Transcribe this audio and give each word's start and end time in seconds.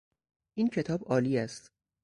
این 0.57 0.67
کتاب 0.67 1.03
عالی 1.03 1.37
است. 1.37 1.71